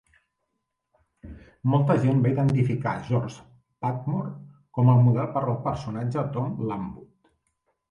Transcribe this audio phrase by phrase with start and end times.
[1.73, 3.45] Molta gent va identificar George
[3.87, 4.33] Padmore
[4.79, 7.33] como al model per al personatge "Tom Lanwood".